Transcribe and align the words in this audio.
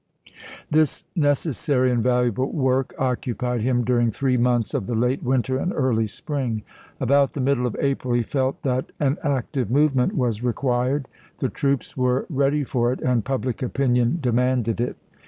p 0.25 0.31
hs." 0.31 0.63
This 0.71 1.03
necessary 1.15 1.91
and 1.91 2.01
valuable 2.01 2.51
work 2.51 2.95
occupied 2.97 3.61
him 3.61 3.85
during 3.85 4.09
three 4.09 4.35
months 4.35 4.73
of 4.73 4.87
the 4.87 4.95
late 4.95 5.21
winter 5.21 5.59
and 5.59 5.71
early 5.71 6.07
spring. 6.07 6.63
About 6.99 7.33
the 7.33 7.39
middle 7.39 7.67
of 7.67 7.75
April 7.79 8.15
he 8.15 8.23
felt 8.23 8.63
that 8.63 8.91
an 8.99 9.17
i863. 9.17 9.35
active 9.37 9.69
movement 9.69 10.15
was 10.17 10.41
required. 10.43 11.07
The 11.37 11.49
troops 11.49 11.95
were 11.95 12.21
«Battie8 12.23 12.27
ready 12.31 12.63
for 12.63 12.91
it 12.91 12.99
and 13.01 13.23
public 13.23 13.61
opinion 13.61 14.17
demanded 14.19 14.81
it. 14.81 14.97